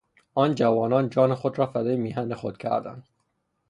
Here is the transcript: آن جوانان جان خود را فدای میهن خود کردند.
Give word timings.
آن 0.35 0.55
جوانان 0.55 1.09
جان 1.09 1.35
خود 1.35 1.59
را 1.59 1.65
فدای 1.67 1.95
میهن 1.97 2.33
خود 2.33 2.57
کردند. 2.57 3.07